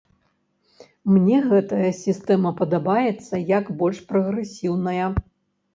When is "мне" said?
1.13-1.37